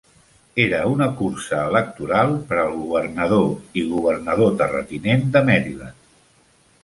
[0.61, 3.47] Era una cursa electoral per al governador
[3.81, 6.01] i governador terratinent de Maryland.